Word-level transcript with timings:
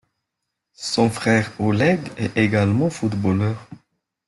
Son 0.73 1.11
frère, 1.11 1.51
Oleg, 1.59 1.99
est 2.17 2.35
également 2.35 2.89
footballeur. 2.89 3.67